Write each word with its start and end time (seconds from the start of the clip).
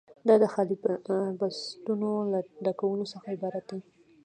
دا 0.27 0.35
د 0.41 0.43
خالي 0.53 0.75
بستونو 1.39 2.09
له 2.31 2.39
ډکولو 2.65 3.05
څخه 3.13 3.27
عبارت 3.35 3.65
دی. 3.71 3.81